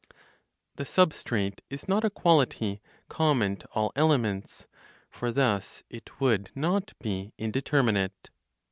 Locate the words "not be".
6.55-7.33